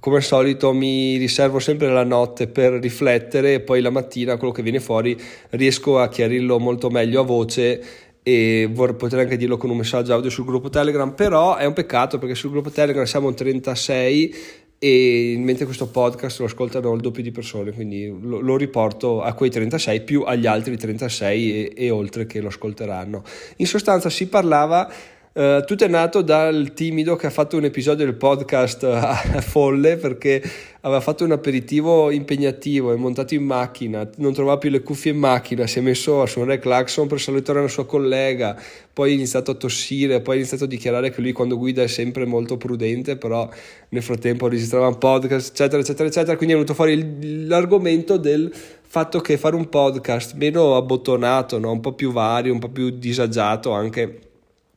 come 0.00 0.16
al 0.16 0.22
solito 0.22 0.72
mi 0.72 1.16
riservo 1.16 1.58
sempre 1.58 1.88
la 1.88 2.04
notte 2.04 2.48
per 2.48 2.74
riflettere 2.74 3.54
e 3.54 3.60
poi 3.60 3.80
la 3.80 3.90
mattina 3.90 4.36
quello 4.36 4.52
che 4.52 4.62
viene 4.62 4.80
fuori 4.80 5.18
riesco 5.50 5.98
a 5.98 6.08
chiarirlo 6.08 6.58
molto 6.58 6.90
meglio 6.90 7.22
a 7.22 7.24
voce 7.24 8.07
e 8.28 8.68
vorrei 8.70 8.94
poter 8.94 9.20
anche 9.20 9.38
dirlo 9.38 9.56
con 9.56 9.70
un 9.70 9.78
messaggio 9.78 10.12
audio 10.12 10.28
sul 10.28 10.44
gruppo 10.44 10.68
Telegram, 10.68 11.14
però 11.14 11.56
è 11.56 11.64
un 11.64 11.72
peccato 11.72 12.18
perché 12.18 12.34
sul 12.34 12.50
gruppo 12.50 12.68
Telegram 12.68 13.04
siamo 13.04 13.32
36 13.32 14.34
e 14.78 15.34
mentre 15.38 15.64
questo 15.64 15.88
podcast 15.88 16.40
lo 16.40 16.44
ascoltano 16.44 16.92
il 16.92 17.00
doppio 17.00 17.22
di 17.22 17.30
persone, 17.30 17.72
quindi 17.72 18.14
lo, 18.20 18.40
lo 18.40 18.58
riporto 18.58 19.22
a 19.22 19.32
quei 19.32 19.48
36 19.48 20.02
più 20.02 20.24
agli 20.26 20.44
altri 20.44 20.76
36 20.76 21.52
e, 21.52 21.72
e 21.74 21.88
oltre 21.88 22.26
che 22.26 22.42
lo 22.42 22.48
ascolteranno. 22.48 23.24
In 23.56 23.66
sostanza 23.66 24.10
si 24.10 24.28
parlava 24.28 24.92
Uh, 25.32 25.62
tutto 25.64 25.84
è 25.84 25.88
nato 25.88 26.22
dal 26.22 26.72
timido 26.72 27.14
che 27.14 27.26
ha 27.26 27.30
fatto 27.30 27.56
un 27.56 27.64
episodio 27.64 28.04
del 28.04 28.14
podcast 28.14 28.82
uh, 28.82 29.38
folle 29.40 29.96
perché 29.96 30.42
aveva 30.80 31.00
fatto 31.00 31.24
un 31.24 31.32
aperitivo 31.32 32.10
impegnativo, 32.10 32.92
è 32.92 32.96
montato 32.96 33.34
in 33.34 33.44
macchina, 33.44 34.08
non 34.16 34.32
trovava 34.32 34.58
più 34.58 34.70
le 34.70 34.82
cuffie 34.82 35.12
in 35.12 35.18
macchina, 35.18 35.66
si 35.66 35.78
è 35.78 35.82
messo 35.82 36.22
a 36.22 36.26
suonare 36.26 36.54
il 36.54 36.60
clacson 36.60 37.06
per 37.06 37.20
salutare 37.20 37.58
una 37.58 37.68
sua 37.68 37.84
collega, 37.84 38.60
poi 38.92 39.10
ha 39.10 39.14
iniziato 39.14 39.50
a 39.50 39.54
tossire, 39.54 40.20
poi 40.20 40.34
ha 40.34 40.38
iniziato 40.38 40.64
a 40.64 40.66
dichiarare 40.66 41.10
che 41.10 41.20
lui 41.20 41.32
quando 41.32 41.58
guida 41.58 41.82
è 41.82 41.88
sempre 41.88 42.24
molto 42.24 42.56
prudente, 42.56 43.16
però 43.16 43.48
nel 43.90 44.02
frattempo 44.02 44.48
registrava 44.48 44.88
un 44.88 44.98
podcast, 44.98 45.50
eccetera, 45.50 45.80
eccetera, 45.82 46.08
eccetera, 46.08 46.36
quindi 46.36 46.54
è 46.54 46.56
venuto 46.56 46.74
fuori 46.74 46.92
il, 46.92 47.46
l'argomento 47.46 48.16
del 48.16 48.52
fatto 48.90 49.20
che 49.20 49.36
fare 49.36 49.54
un 49.54 49.68
podcast 49.68 50.34
meno 50.34 50.74
abbottonato, 50.74 51.58
no? 51.58 51.70
un 51.70 51.80
po' 51.80 51.92
più 51.92 52.12
vario, 52.12 52.52
un 52.52 52.58
po' 52.58 52.70
più 52.70 52.88
disagiato 52.90 53.72
anche 53.72 54.27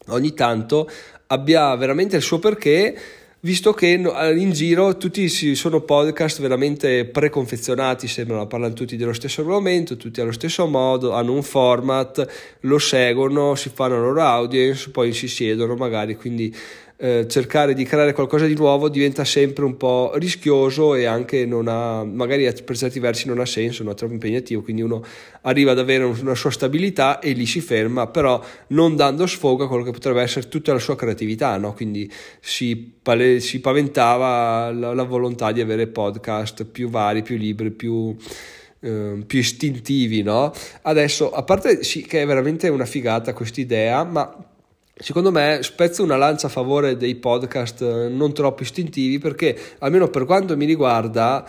ogni 0.08 0.34
tanto 0.34 0.90
abbia 1.28 1.74
veramente 1.76 2.16
il 2.18 2.22
suo 2.22 2.40
perché 2.40 2.96
visto 3.42 3.74
che 3.74 3.88
in 3.88 4.52
giro 4.52 4.98
tutti 4.98 5.28
sono 5.28 5.82
podcast 5.82 6.42
veramente 6.42 7.06
preconfezionati, 7.06 8.08
sembrano, 8.08 8.46
parlano 8.46 8.74
tutti 8.74 8.96
dello 8.96 9.14
stesso 9.14 9.42
argomento, 9.42 9.98
tutti 9.98 10.22
allo 10.22 10.32
stesso 10.32 10.68
modo, 10.68 11.14
hanno 11.14 11.34
un 11.34 11.44
format, 11.44 12.28
lo 12.62 12.78
seguono, 12.78 13.56
si 13.56 13.72
fanno 13.74 13.96
la 13.96 14.02
loro 14.02 14.22
audience, 14.22 14.92
poi 14.92 15.14
si 15.14 15.28
siedono 15.28 15.76
magari, 15.76 16.16
quindi 16.16 16.56
eh, 17.04 17.26
cercare 17.28 17.74
di 17.74 17.84
creare 17.84 18.14
qualcosa 18.14 18.46
di 18.46 18.54
nuovo 18.54 18.88
diventa 18.88 19.26
sempre 19.26 19.66
un 19.66 19.76
po' 19.76 20.12
rischioso 20.18 20.94
e 20.94 21.06
anche 21.06 21.48
non 21.48 21.68
ha, 21.68 22.04
magari 22.04 22.48
per 22.64 22.78
certi 22.78 23.00
versi 23.00 23.26
non 23.28 23.40
ha 23.40 23.46
senso, 23.48 23.82
non 23.82 23.94
è 23.94 23.96
troppo 23.96 24.14
impegnativo, 24.14 24.62
quindi 24.62 24.84
uno 24.84 25.04
arriva 25.42 25.72
ad 25.72 25.80
avere 25.80 26.04
una 26.04 26.36
sua 26.36 26.52
stabilità 26.52 27.18
e 27.18 27.32
lì 27.32 27.48
si 27.48 27.60
ferma, 27.60 28.06
però 28.06 28.40
non 28.68 28.96
dando 28.96 29.26
sfogo 29.26 29.64
a 29.64 29.68
quello 29.68 29.84
che 29.84 29.90
potrebbe 29.90 30.22
essere 30.22 30.48
tutta 30.48 30.74
la 30.74 30.80
sua 30.80 30.96
creatività, 30.96 31.58
no? 31.58 31.74
quindi 31.74 32.08
si, 32.40 32.94
pale, 33.02 33.40
si 33.40 33.62
paventava 33.62 34.72
la, 34.72 34.94
la, 34.94 35.04
volontà 35.04 35.52
di 35.52 35.60
avere 35.60 35.88
podcast 35.88 36.66
più 36.66 36.88
vari, 36.90 37.24
più 37.24 37.36
libri, 37.36 37.72
più... 37.72 38.16
Uh, 38.84 39.24
più 39.28 39.38
istintivi, 39.38 40.24
no? 40.24 40.52
Adesso, 40.82 41.30
a 41.32 41.44
parte 41.44 41.84
sì, 41.84 42.02
che 42.02 42.24
è 42.24 42.26
veramente 42.26 42.68
una 42.68 42.86
figata 42.86 43.32
questa 43.32 43.62
idea, 43.62 44.04
ma 44.04 44.51
secondo 45.02 45.32
me 45.32 45.60
spezzo 45.62 46.04
una 46.04 46.16
lancia 46.16 46.48
a 46.48 46.50
favore 46.50 46.96
dei 46.96 47.16
podcast 47.16 47.82
eh, 47.82 48.08
non 48.08 48.34
troppo 48.34 48.62
istintivi 48.62 49.18
perché 49.18 49.58
almeno 49.80 50.10
per 50.10 50.26
quanto 50.26 50.56
mi 50.56 50.66
riguarda 50.66 51.46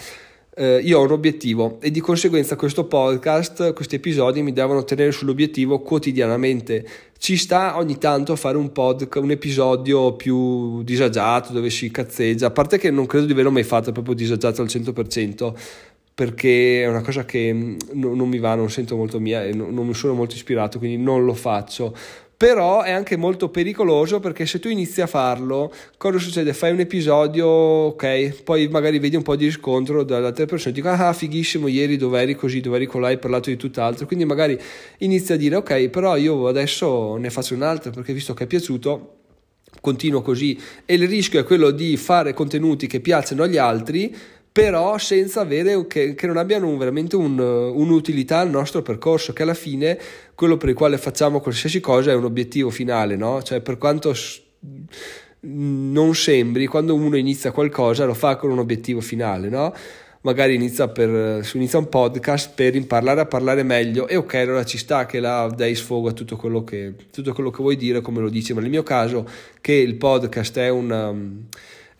eh, 0.55 0.81
io 0.83 0.99
ho 0.99 1.03
un 1.05 1.13
obiettivo 1.13 1.79
e 1.81 1.91
di 1.91 2.01
conseguenza 2.01 2.57
questo 2.57 2.85
podcast, 2.85 3.73
questi 3.73 3.95
episodi 3.95 4.43
mi 4.43 4.53
devono 4.53 4.85
tenere 4.85 5.11
sull'obiettivo 5.11 5.81
quotidianamente. 5.81 6.87
Ci 7.17 7.39
sta 7.39 7.79
ogni 7.79 7.97
tanto 7.97 8.33
a 8.33 8.37
fare 8.37 8.59
un 8.59 8.71
podcast, 8.71 9.25
un 9.25 9.31
episodio 9.31 10.15
più 10.15 10.83
disagiato 10.83 11.55
dove 11.55 11.71
si 11.71 11.91
cazzeggia, 11.91 12.49
a 12.49 12.51
parte 12.51 12.77
che 12.77 12.91
non 12.91 13.07
credo 13.07 13.25
di 13.25 13.33
averlo 13.33 13.51
mai 13.51 13.63
fatto 13.63 13.93
proprio 13.93 14.15
disagiato 14.15 14.61
al 14.61 14.69
100%, 14.69 15.55
perché 16.15 16.83
è 16.83 16.87
una 16.87 17.01
cosa 17.01 17.25
che 17.25 17.51
mm, 17.51 17.77
non 17.95 18.29
mi 18.29 18.39
va, 18.39 18.55
non 18.55 18.69
sento 18.69 18.95
molto 18.95 19.19
mia 19.19 19.45
e 19.45 19.55
non 19.55 19.87
mi 19.87 19.95
sono 19.95 20.13
molto 20.13 20.35
ispirato, 20.35 20.77
quindi 20.77 21.03
non 21.03 21.25
lo 21.25 21.33
faccio 21.33 21.97
però 22.43 22.83
è 22.83 22.91
anche 22.91 23.17
molto 23.17 23.51
pericoloso 23.51 24.19
perché 24.19 24.47
se 24.47 24.59
tu 24.59 24.69
inizi 24.69 25.01
a 25.01 25.07
farlo, 25.07 25.73
cosa 25.97 26.19
succede? 26.19 26.53
Fai 26.53 26.73
un 26.73 26.81
episodio, 26.81 27.47
ok, 27.47 28.43
poi 28.43 28.67
magari 28.67 28.99
vedi 28.99 29.15
un 29.15 29.23
po' 29.23 29.37
di 29.37 29.45
riscontro 29.45 30.03
dalle 30.03 30.27
altre 30.27 30.47
persone, 30.47 30.75
dico 30.75 30.89
ah 30.89 31.13
fighissimo, 31.13 31.69
ieri 31.69 31.97
dov'eri 31.97 32.35
così, 32.35 32.61
dov'eri 32.61 32.87
con 32.87 33.05
hai 33.05 33.17
parlato 33.19 33.49
di 33.49 33.55
tutt'altro, 33.55 34.07
quindi 34.07 34.25
magari 34.25 34.59
inizi 34.99 35.35
a 35.35 35.37
dire 35.37 35.55
ok, 35.55 35.89
però 35.89 36.17
io 36.17 36.49
adesso 36.49 37.15
ne 37.15 37.31
faccio 37.31 37.55
un 37.55 37.63
altro 37.63 37.93
perché 37.93 38.13
visto 38.13 38.35
che 38.35 38.43
è 38.43 38.47
piaciuto 38.49 39.19
continuo 39.81 40.21
così 40.21 40.59
e 40.85 40.95
il 40.95 41.07
rischio 41.07 41.39
è 41.39 41.45
quello 41.45 41.71
di 41.71 41.97
fare 41.97 42.35
contenuti 42.35 42.89
che 42.89 42.99
piacciono 42.99 43.45
agli 43.45 43.57
altri 43.57 44.13
però 44.53 44.99
senza 44.99 45.41
avere 45.41 45.87
che, 45.87 46.15
che 46.15 46.27
non 46.27 46.37
abbiano 46.37 46.69
un, 46.69 46.77
veramente 46.77 47.17
un, 47.17 47.39
un'utilità 47.39 48.41
al 48.41 48.51
nostro 48.51 48.83
percorso, 48.83 49.33
che 49.33 49.43
alla 49.43 49.55
fine 49.55 49.99
quello 50.35 50.59
per 50.59 50.69
il 50.69 50.75
quale 50.75 50.99
facciamo 50.99 51.41
qualsiasi 51.41 51.81
cosa 51.81 52.11
è 52.11 52.15
un 52.15 52.25
obiettivo 52.25 52.69
finale, 52.69 53.17
no? 53.17 53.43
Cioè 53.43 53.63
per 53.63 53.79
quanto 53.79 54.15
non 55.41 56.15
sembri, 56.15 56.67
quando 56.67 56.95
uno 56.95 57.17
inizia 57.17 57.51
qualcosa 57.51 58.05
lo 58.05 58.15
fa 58.15 58.37
con 58.37 58.51
un 58.51 58.59
obiettivo 58.59 59.01
finale, 59.01 59.49
no? 59.49 59.73
Magari 60.21 60.55
inizia, 60.55 60.87
per, 60.87 61.45
inizia 61.55 61.79
un 61.79 61.89
podcast 61.89 62.53
per 62.55 62.77
imparare 62.77 63.23
a 63.23 63.27
parlare 63.27 63.65
meglio 63.65 64.07
e 64.07 64.17
ok, 64.17 64.35
allora 64.35 64.65
ci 64.65 64.79
sta 64.79 65.05
che 65.07 65.19
la 65.19 65.53
dai 65.53 65.75
sfogo 65.75 66.11
a 66.11 66.13
tutto 66.13 66.37
quello 66.37 66.63
che, 66.63 66.95
tutto 67.11 67.33
quello 67.33 67.51
che 67.51 67.63
vuoi 67.63 67.77
dire, 67.77 68.03
come 68.03 68.21
lo 68.21 68.29
dici, 68.29 68.53
ma 68.53 68.61
nel 68.61 68.71
mio 68.71 68.85
caso 68.85 69.27
che 69.61 69.73
il 69.73 69.97
podcast 69.97 70.59
è 70.59 70.69
un 70.69 71.47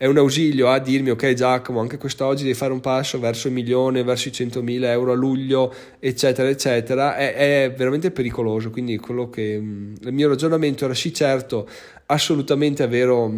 è 0.03 0.05
un 0.05 0.17
ausilio 0.17 0.67
a 0.67 0.79
dirmi 0.79 1.11
ok 1.11 1.31
Giacomo 1.31 1.79
anche 1.79 1.97
quest'oggi 1.97 2.43
devi 2.43 2.55
fare 2.55 2.73
un 2.73 2.81
passo 2.81 3.21
verso 3.21 3.47
il 3.47 3.53
milione, 3.53 4.03
verso 4.03 4.27
i 4.27 4.31
100.000 4.31 4.83
euro 4.83 5.13
a 5.13 5.15
luglio 5.15 5.73
eccetera 5.97 6.49
eccetera. 6.49 7.15
È, 7.15 7.33
è 7.33 7.73
veramente 7.73 8.11
pericoloso 8.11 8.69
quindi 8.69 8.97
quello 8.97 9.29
che 9.29 9.57
mm, 9.57 9.93
il 10.01 10.11
mio 10.11 10.27
ragionamento 10.27 10.83
era 10.83 10.93
sì 10.93 11.13
certo 11.13 11.69
assolutamente 12.07 12.83
è 12.83 12.89
vero 12.89 13.33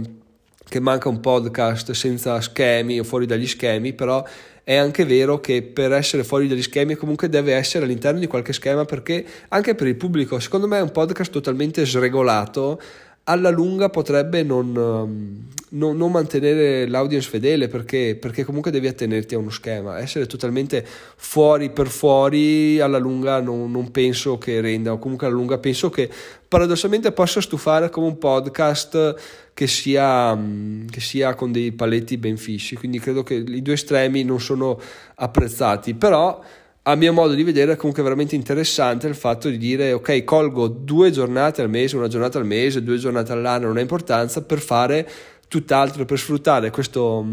che 0.68 0.80
manca 0.80 1.08
un 1.08 1.20
podcast 1.20 1.92
senza 1.92 2.42
schemi 2.42 3.00
o 3.00 3.04
fuori 3.04 3.28
dagli 3.28 3.46
schemi 3.46 3.94
però 3.94 4.26
è 4.64 4.74
anche 4.74 5.06
vero 5.06 5.40
che 5.40 5.62
per 5.62 5.92
essere 5.94 6.24
fuori 6.24 6.48
dagli 6.48 6.64
schemi 6.64 6.96
comunque 6.96 7.30
deve 7.30 7.54
essere 7.54 7.86
all'interno 7.86 8.20
di 8.20 8.26
qualche 8.26 8.54
schema 8.54 8.86
perché 8.86 9.24
anche 9.50 9.76
per 9.76 9.86
il 9.86 9.98
pubblico 9.98 10.40
secondo 10.40 10.68
me 10.68 10.80
è 10.80 10.82
un 10.82 10.92
podcast 10.92 11.32
totalmente 11.32 11.86
sregolato 11.86 12.82
alla 13.28 13.50
lunga 13.50 13.90
potrebbe 13.90 14.44
non, 14.44 14.76
um, 14.76 15.48
non, 15.70 15.98
non, 15.98 16.12
mantenere 16.12 16.88
l'audience 16.88 17.28
fedele 17.30 17.68
perché, 17.68 18.16
perché, 18.20 18.44
comunque 18.44 18.70
devi 18.70 18.88
attenerti 18.88 19.34
a 19.34 19.40
uno 19.40 19.50
schema. 19.50 20.00
Essere 20.00 20.28
totalmente 20.28 20.86
fuori 21.16 21.72
per 21.72 21.88
fuori 21.88 22.80
alla 22.80 23.00
lunga 23.00 23.40
non, 23.42 23.72
non, 23.72 23.90
penso 23.90 24.38
che 24.38 24.62
renda, 24.62 24.92
o 24.94 25.00
comunque 25.00 25.26
alla 25.26 25.36
lunga 25.36 25.58
penso 25.58 25.90
che 25.90 26.10
paradossalmente 26.48 27.12
possa 27.12 27.42
stufare 27.42 27.90
come 27.90 28.08
un 28.08 28.18
podcast 28.20 29.16
che 29.54 29.68
sia, 29.68 30.32
um, 30.32 30.88
che 30.88 31.00
sia 31.00 31.34
con 31.34 31.52
dei 31.52 31.72
paletti 31.72 32.18
ben 32.18 32.38
fissi. 32.38 32.76
Quindi 32.76 33.00
credo 33.00 33.24
che 33.24 33.34
i 33.34 33.62
due 33.64 33.74
estremi 33.74 34.24
non 34.24 34.40
sono 34.40 34.80
apprezzati, 35.16 35.96
però 35.96 36.44
a 36.88 36.96
mio 36.96 37.14
modo 37.14 37.34
di 37.34 37.44
vedere 37.44 37.74
è 37.74 37.76
comunque 37.78 38.04
veramente 38.04 38.36
interessante 38.36 39.08
il 39.08 39.16
fatto 39.16 39.50
di 39.50 39.58
dire 39.58 39.94
ok 39.94 40.24
colgo 40.24 40.68
due 40.68 41.10
giornate 41.10 41.64
al 41.64 41.70
mese, 41.70 41.96
una 41.96 42.08
giornata 42.08 42.38
al 42.38 42.46
mese, 42.46 42.84
due 42.84 42.98
giornate 42.98 43.32
all'anno, 43.32 43.68
non 43.68 43.78
ha 43.78 43.82
importanza 43.82 44.44
per 44.44 44.60
fare 44.60 45.10
tutt'altro, 45.48 46.06
per 46.06 46.20
sfruttare 46.20 46.70
questo, 46.70 47.26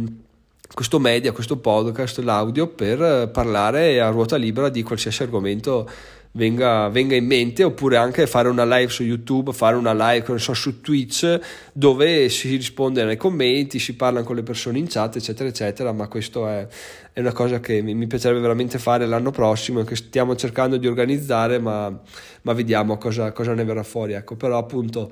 questo 0.73 0.99
media, 0.99 1.33
questo 1.33 1.59
podcast, 1.59 2.21
l'audio 2.21 2.69
per 2.69 3.29
parlare 3.31 4.01
a 4.01 4.09
ruota 4.09 4.37
libera 4.37 4.71
di 4.71 4.83
qualsiasi 4.83 5.23
argomento 5.23 5.89
venga, 6.33 6.89
venga, 6.89 7.15
in 7.15 7.27
mente 7.27 7.63
oppure 7.63 7.97
anche 7.97 8.27
fare 8.27 8.49
una 8.49 8.65
live 8.65 8.91
su 8.91 9.03
YouTube, 9.03 9.53
fare 9.53 9.77
una 9.77 9.93
live 9.93 10.39
so, 10.39 10.55
su 10.55 10.81
Twitch 10.81 11.39
dove 11.73 12.29
si 12.29 12.57
risponde 12.57 13.05
nei 13.05 13.17
commenti, 13.17 13.79
si 13.79 13.95
parla 13.97 14.23
con 14.23 14.37
le 14.37 14.43
persone 14.43 14.79
in 14.79 14.87
chat 14.89 15.17
eccetera 15.17 15.49
eccetera 15.49 15.93
ma 15.93 16.09
questo 16.09 16.49
è, 16.49 16.67
è 17.13 17.21
una 17.21 17.33
cosa 17.33 17.61
che 17.61 17.83
mi, 17.83 17.95
mi, 17.95 18.07
piacerebbe 18.07 18.41
veramente 18.41 18.79
fare 18.79 19.07
l'anno 19.07 19.31
prossimo 19.31 19.81
e 19.81 19.85
che 19.85 19.97
stiamo 19.97 20.35
cercando 20.37 20.77
di 20.77 20.87
organizzare 20.87 21.59
ma, 21.59 22.01
ma 22.43 22.53
vediamo 22.53 22.97
cosa, 22.97 23.33
cosa 23.33 23.53
ne 23.55 23.65
verrà 23.65 23.83
fuori 23.83 24.15
ecco. 24.15 24.37
Però 24.37 24.57
appunto 24.57 25.11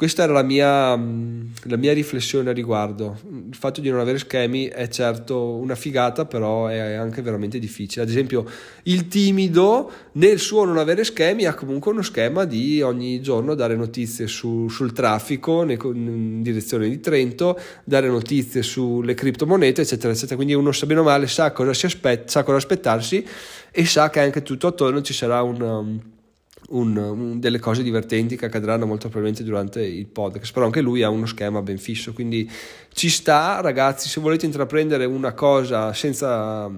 questa 0.00 0.22
era 0.22 0.32
la 0.32 0.42
mia, 0.42 0.96
la 0.96 1.76
mia, 1.76 1.92
riflessione 1.92 2.48
a 2.48 2.52
riguardo. 2.54 3.18
Il 3.50 3.54
fatto 3.54 3.82
di 3.82 3.90
non 3.90 4.00
avere 4.00 4.16
schemi 4.16 4.64
è 4.64 4.88
certo 4.88 5.56
una 5.56 5.74
figata, 5.74 6.24
però 6.24 6.68
è 6.68 6.94
anche 6.94 7.20
veramente 7.20 7.58
difficile. 7.58 8.04
Ad 8.04 8.08
esempio, 8.08 8.46
il 8.84 9.08
timido 9.08 9.90
nel 10.12 10.38
suo 10.38 10.64
non 10.64 10.78
avere 10.78 11.04
schemi 11.04 11.44
ha 11.44 11.52
comunque 11.52 11.92
uno 11.92 12.00
schema 12.00 12.46
di 12.46 12.80
ogni 12.80 13.20
giorno 13.20 13.54
dare 13.54 13.76
notizie 13.76 14.26
su, 14.26 14.68
sul 14.70 14.94
traffico 14.94 15.64
in 15.64 16.40
direzione 16.40 16.88
di 16.88 16.98
Trento, 16.98 17.60
dare 17.84 18.08
notizie 18.08 18.62
sulle 18.62 19.12
criptomonete, 19.12 19.82
eccetera, 19.82 20.14
eccetera. 20.14 20.36
Quindi 20.36 20.54
uno 20.54 20.72
sa 20.72 20.86
bene 20.86 21.00
o 21.00 21.02
male, 21.02 21.26
sa 21.26 21.52
cosa, 21.52 21.74
si 21.74 21.84
aspetta, 21.84 22.26
sa 22.26 22.42
cosa 22.42 22.56
aspettarsi 22.56 23.22
e 23.70 23.84
sa 23.84 24.08
che 24.08 24.20
anche 24.20 24.40
tutto 24.40 24.66
attorno 24.66 25.02
ci 25.02 25.12
sarà 25.12 25.42
un 25.42 26.00
un, 26.70 26.96
un, 26.96 27.40
delle 27.40 27.58
cose 27.58 27.82
divertenti 27.82 28.36
che 28.36 28.46
accadranno 28.46 28.86
molto 28.86 29.08
probabilmente 29.08 29.44
durante 29.44 29.82
il 29.82 30.06
podcast, 30.06 30.52
però 30.52 30.66
anche 30.66 30.80
lui 30.80 31.02
ha 31.02 31.08
uno 31.08 31.26
schema 31.26 31.62
ben 31.62 31.78
fisso, 31.78 32.12
quindi 32.12 32.50
ci 32.92 33.08
sta 33.08 33.60
ragazzi, 33.60 34.08
se 34.08 34.20
volete 34.20 34.46
intraprendere 34.46 35.04
una 35.04 35.32
cosa 35.32 35.92
senza, 35.92 36.70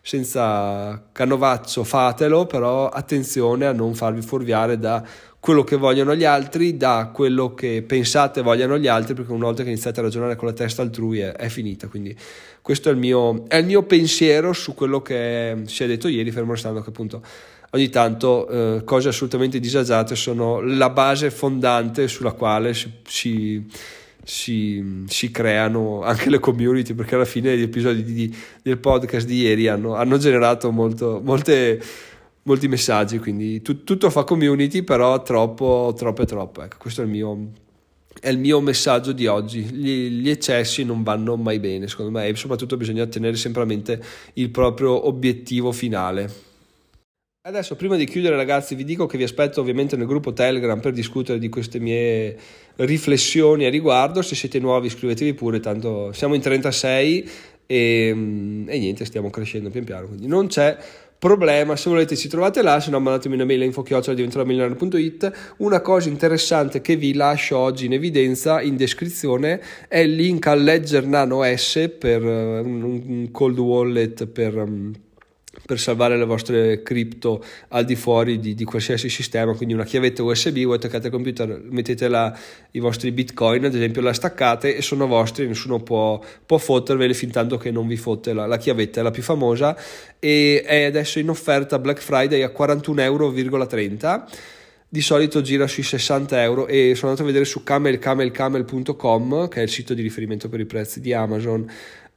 senza 0.00 1.08
canovaccio 1.12 1.84
fatelo, 1.84 2.46
però 2.46 2.88
attenzione 2.88 3.66
a 3.66 3.72
non 3.72 3.94
farvi 3.94 4.22
fuorviare 4.22 4.78
da 4.78 5.04
quello 5.42 5.64
che 5.64 5.74
vogliono 5.74 6.14
gli 6.14 6.22
altri 6.22 6.76
da 6.76 7.10
quello 7.12 7.52
che 7.52 7.82
pensate 7.84 8.42
vogliano 8.42 8.78
gli 8.78 8.86
altri, 8.86 9.14
perché 9.14 9.32
una 9.32 9.46
volta 9.46 9.64
che 9.64 9.70
iniziate 9.70 9.98
a 9.98 10.04
ragionare 10.04 10.36
con 10.36 10.46
la 10.46 10.54
testa 10.54 10.82
altrui 10.82 11.18
è, 11.18 11.32
è 11.32 11.48
finita. 11.48 11.88
Quindi 11.88 12.16
questo 12.60 12.90
è 12.90 12.92
il, 12.92 12.98
mio, 12.98 13.42
è 13.48 13.56
il 13.56 13.66
mio 13.66 13.82
pensiero 13.82 14.52
su 14.52 14.72
quello 14.72 15.02
che 15.02 15.62
si 15.64 15.82
è 15.82 15.88
detto 15.88 16.06
ieri, 16.06 16.30
fermo 16.30 16.52
restando 16.52 16.80
che 16.80 16.90
appunto 16.90 17.22
ogni 17.74 17.88
tanto 17.88 18.48
eh, 18.48 18.84
cose 18.84 19.08
assolutamente 19.08 19.58
disagiate 19.58 20.14
sono 20.14 20.60
la 20.60 20.90
base 20.90 21.30
fondante 21.30 22.06
sulla 22.06 22.32
quale 22.32 22.74
si, 22.74 22.90
si, 23.04 23.66
si, 24.22 25.04
si, 25.06 25.30
creano 25.30 26.02
anche 26.02 26.28
le 26.28 26.38
community 26.38 26.92
perché 26.94 27.14
alla 27.14 27.24
fine 27.24 27.56
gli 27.56 27.62
episodi 27.62 28.02
di, 28.04 28.36
del 28.62 28.78
podcast 28.78 29.26
di 29.26 29.40
ieri 29.40 29.68
hanno, 29.68 29.94
hanno 29.94 30.18
generato 30.18 30.70
molto, 30.70 31.20
molte, 31.22 31.80
molti 32.42 32.68
messaggi 32.68 33.18
quindi 33.18 33.62
tu, 33.62 33.84
tutto 33.84 34.10
fa 34.10 34.24
community 34.24 34.82
però 34.82 35.22
troppo 35.22 35.94
troppo 35.96 36.22
è 36.22 36.26
troppo 36.26 36.62
ecco 36.62 36.76
questo 36.78 37.00
è 37.00 37.04
il 37.04 37.10
mio 37.10 37.50
è 38.20 38.28
il 38.28 38.38
mio 38.38 38.60
messaggio 38.60 39.10
di 39.12 39.26
oggi. 39.26 39.62
Gli, 39.62 40.20
gli, 40.20 40.28
eccessi 40.28 40.84
non 40.84 41.02
vanno 41.02 41.36
mai 41.36 41.58
bene, 41.58 41.88
secondo 41.88 42.12
me, 42.12 42.28
e 42.28 42.36
soprattutto 42.36 42.76
bisogna 42.76 43.06
tenere 43.06 43.36
sempre 43.36 43.62
a 43.62 43.64
mente 43.64 44.00
il 44.34 44.50
proprio 44.50 45.08
obiettivo 45.08 45.72
finale. 45.72 46.51
Adesso, 47.44 47.74
prima 47.74 47.96
di 47.96 48.04
chiudere, 48.04 48.36
ragazzi, 48.36 48.76
vi 48.76 48.84
dico 48.84 49.06
che 49.06 49.18
vi 49.18 49.24
aspetto 49.24 49.60
ovviamente 49.60 49.96
nel 49.96 50.06
gruppo 50.06 50.32
Telegram 50.32 50.78
per 50.78 50.92
discutere 50.92 51.40
di 51.40 51.48
queste 51.48 51.80
mie 51.80 52.36
riflessioni 52.76 53.64
a 53.64 53.68
riguardo. 53.68 54.22
Se 54.22 54.36
siete 54.36 54.60
nuovi, 54.60 54.86
iscrivetevi 54.86 55.34
pure, 55.34 55.58
tanto 55.58 56.12
siamo 56.12 56.36
in 56.36 56.40
36 56.40 57.30
e, 57.66 58.06
e 58.06 58.78
niente, 58.78 59.04
stiamo 59.04 59.28
crescendo 59.28 59.70
pian 59.70 59.82
piano. 59.82 60.06
Quindi 60.06 60.28
non 60.28 60.46
c'è 60.46 60.78
problema. 61.18 61.74
Se 61.74 61.90
volete, 61.90 62.14
ci 62.14 62.28
trovate 62.28 62.62
là. 62.62 62.78
Se 62.78 62.90
no, 62.90 63.00
mandatemi 63.00 63.34
una 63.34 63.44
mail 63.44 63.62
a 63.62 63.64
info-diventeromilionario.it. 63.64 65.54
Una 65.56 65.80
cosa 65.80 66.08
interessante 66.08 66.80
che 66.80 66.94
vi 66.94 67.12
lascio 67.12 67.58
oggi 67.58 67.86
in 67.86 67.94
evidenza 67.94 68.60
in 68.60 68.76
descrizione 68.76 69.60
è 69.88 69.98
il 69.98 70.14
link 70.14 70.46
al 70.46 70.62
Ledger 70.62 71.06
Nano 71.06 71.42
S 71.42 71.90
per 71.98 72.22
uh, 72.22 72.64
un, 72.64 73.02
un 73.04 73.30
cold 73.32 73.58
wallet 73.58 74.26
per. 74.26 74.56
Um, 74.58 74.92
per 75.66 75.78
salvare 75.78 76.16
le 76.16 76.24
vostre 76.24 76.82
cripto 76.82 77.44
al 77.68 77.84
di 77.84 77.94
fuori 77.94 78.38
di, 78.38 78.54
di, 78.54 78.64
qualsiasi 78.64 79.08
sistema, 79.08 79.54
quindi 79.54 79.74
una 79.74 79.84
chiavetta 79.84 80.22
USB, 80.22 80.64
voi 80.64 80.76
attaccate 80.76 81.06
al 81.06 81.12
computer, 81.12 81.62
mettete 81.68 82.08
là 82.08 82.36
i 82.70 82.78
vostri 82.78 83.12
bitcoin, 83.12 83.66
ad 83.66 83.74
esempio 83.74 84.00
la 84.00 84.14
staccate 84.14 84.76
e 84.76 84.82
sono 84.82 85.06
vostri, 85.06 85.46
nessuno 85.46 85.80
può, 85.80 86.20
può 86.46 86.56
fotterveli 86.56 87.12
fin 87.12 87.30
tanto 87.30 87.58
che 87.58 87.70
non 87.70 87.86
vi 87.86 87.96
fotte 87.96 88.32
la, 88.32 88.46
la 88.46 88.56
chiavetta, 88.56 89.00
è 89.00 89.02
la 89.02 89.10
più 89.10 89.22
famosa. 89.22 89.76
E 90.18 90.62
è 90.64 90.84
adesso 90.84 91.18
in 91.18 91.28
offerta 91.28 91.78
Black 91.78 92.00
Friday 92.00 92.42
a 92.42 92.52
41,30 92.56 93.00
euro 93.00 93.30
di 94.92 95.00
solito 95.00 95.40
gira 95.40 95.66
sui 95.66 95.82
60 95.82 96.42
euro 96.42 96.66
e 96.66 96.92
sono 96.94 97.12
andato 97.12 97.22
a 97.22 97.24
vedere 97.24 97.46
su 97.46 97.62
camelcamelcamel.com 97.62 99.48
che 99.48 99.60
è 99.60 99.62
il 99.62 99.70
sito 99.70 99.94
di 99.94 100.02
riferimento 100.02 100.50
per 100.50 100.60
i 100.60 100.66
prezzi 100.66 101.00
di 101.00 101.14
Amazon 101.14 101.66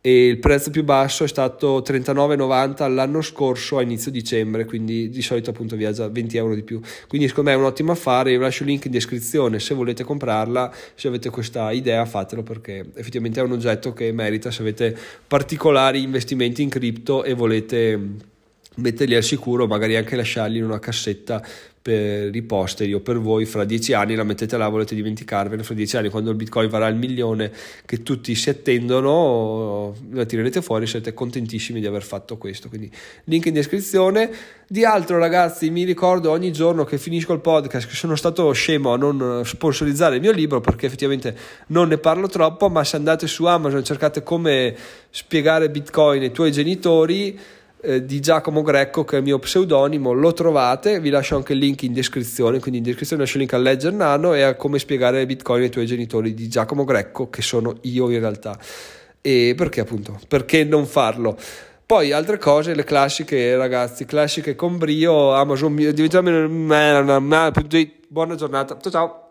e 0.05 0.27
il 0.27 0.37
prezzo 0.37 0.69
più 0.69 0.83
basso 0.83 1.23
è 1.23 1.27
stato 1.27 1.81
39,90 1.83 2.93
l'anno 2.93 3.23
scorso 3.23 3.79
a 3.79 3.81
inizio 3.81 4.11
dicembre, 4.11 4.63
quindi 4.65 5.09
di 5.09 5.23
solito 5.23 5.49
appunto 5.49 5.75
viaggia 5.75 6.07
20 6.07 6.37
euro 6.37 6.53
di 6.53 6.61
più. 6.61 6.79
Quindi 7.07 7.27
secondo 7.27 7.49
me 7.49 7.55
è 7.55 7.59
un 7.59 7.65
ottimo 7.65 7.91
affare, 7.91 8.29
vi 8.29 8.37
lascio 8.37 8.61
il 8.61 8.69
link 8.69 8.85
in 8.85 8.91
descrizione 8.91 9.59
se 9.59 9.73
volete 9.73 10.03
comprarla, 10.03 10.71
se 10.93 11.07
avete 11.07 11.31
questa 11.31 11.71
idea 11.71 12.05
fatelo 12.05 12.43
perché 12.43 12.85
effettivamente 12.93 13.39
è 13.39 13.43
un 13.43 13.53
oggetto 13.53 13.93
che 13.93 14.11
merita 14.11 14.51
se 14.51 14.61
avete 14.61 14.95
particolari 15.25 16.03
investimenti 16.03 16.61
in 16.61 16.69
cripto 16.69 17.23
e 17.23 17.33
volete 17.33 17.99
metterli 18.75 19.15
al 19.15 19.23
sicuro, 19.23 19.65
magari 19.65 19.95
anche 19.95 20.15
lasciarli 20.15 20.59
in 20.59 20.65
una 20.65 20.77
cassetta 20.77 21.43
per 21.85 22.35
i 22.35 22.41
posteri 22.41 22.95
o 22.95 22.99
per 22.99 23.19
voi 23.19 23.45
fra 23.45 23.63
dieci 23.63 23.93
anni 23.93 24.15
la 24.15 24.23
mettete 24.23 24.57
là, 24.57 24.67
volete 24.69 24.95
dimenticarvene 24.95 25.61
fra 25.61 25.75
dieci 25.75 25.95
anni. 25.95 26.09
Quando 26.09 26.31
il 26.31 26.35
bitcoin 26.35 26.67
varrà 26.67 26.87
il 26.87 26.95
milione 26.95 27.51
che 27.85 28.01
tutti 28.01 28.33
si 28.33 28.49
attendono 28.49 29.93
la 30.09 30.25
tirerete 30.25 30.63
fuori 30.63 30.87
siete 30.87 31.13
contentissimi 31.13 31.79
di 31.79 31.85
aver 31.85 32.01
fatto 32.01 32.37
questo. 32.37 32.69
Quindi 32.69 32.91
link 33.25 33.45
in 33.45 33.53
descrizione. 33.53 34.31
Di 34.67 34.83
altro 34.83 35.19
ragazzi 35.19 35.69
mi 35.69 35.83
ricordo 35.83 36.31
ogni 36.31 36.51
giorno 36.51 36.85
che 36.85 36.97
finisco 36.97 37.33
il 37.33 37.39
podcast 37.39 37.87
che 37.87 37.93
sono 37.93 38.15
stato 38.15 38.51
scemo 38.51 38.93
a 38.93 38.97
non 38.97 39.43
sponsorizzare 39.45 40.15
il 40.15 40.21
mio 40.21 40.31
libro 40.31 40.61
perché 40.61 40.87
effettivamente 40.87 41.37
non 41.67 41.89
ne 41.89 41.99
parlo 41.99 42.27
troppo 42.27 42.67
ma 42.67 42.83
se 42.83 42.95
andate 42.95 43.27
su 43.27 43.45
Amazon 43.45 43.83
cercate 43.83 44.23
come 44.23 44.75
spiegare 45.11 45.69
bitcoin 45.69 46.23
ai 46.23 46.31
tuoi 46.31 46.51
genitori 46.51 47.39
eh, 47.85 48.05
di 48.05 48.19
Giacomo 48.19 48.61
Greco 48.61 49.03
che 49.03 49.15
è 49.15 49.19
il 49.19 49.25
mio 49.25 49.39
pseudonimo 49.39 50.11
lo 50.11 50.33
trovate 50.33 50.99
vi 50.99 51.09
lascio 51.09 51.35
anche 51.35 51.53
il 51.53 51.59
link 51.59 51.83
in 51.83 51.93
descrizione 51.93 52.59
quindi 52.59 52.79
in 52.79 52.83
descrizione 52.83 53.21
lascio 53.21 53.37
il 53.37 53.41
link 53.43 53.53
al 53.53 53.61
Ledger 53.61 53.93
Nano 53.93 54.33
e 54.33 54.41
a 54.41 54.55
come 54.55 54.79
spiegare 54.79 55.25
bitcoin 55.25 55.63
ai 55.63 55.69
tuoi 55.69 55.85
genitori 55.85 56.33
di 56.33 56.47
Giacomo 56.47 56.83
Greco 56.83 57.29
che 57.29 57.41
sono 57.41 57.77
io 57.81 58.09
in 58.09 58.19
realtà 58.19 58.57
e 59.21 59.53
perché 59.55 59.81
appunto 59.81 60.19
perché 60.27 60.63
non 60.63 60.85
farlo 60.85 61.37
poi 61.87 62.11
altre 62.11 62.39
cose, 62.39 62.73
le 62.73 62.83
classiche 62.83 63.55
ragazzi, 63.55 64.05
classiche 64.05 64.55
con 64.55 64.79
brio, 64.79 65.33
Amazon, 65.33 65.75
diventiamo 65.75 66.47
buona 68.07 68.33
giornata, 68.33 68.79
ciao 68.81 68.91
ciao. 68.91 69.24